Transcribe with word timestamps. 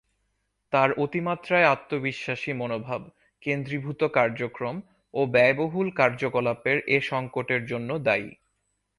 তার 0.73 0.89
অতিমাত্রায় 0.95 1.65
আত্মবিশ্বাসী 1.65 2.51
মনোভাব, 2.53 3.01
কেন্দ্রীভূত 3.43 4.01
কার্যক্রম 4.13 4.75
ও 5.13 5.21
ব্যয়বহুল 5.25 5.87
কার্যকলাপের 5.91 6.77
এ 6.87 6.97
সঙ্কটের 7.01 7.61
জন্য 7.65 7.89
দায়ী। 7.99 8.29